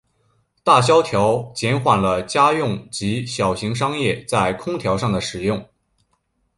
[0.63, 5.63] 大萧条减缓了家用及小型商业在空调上的使用。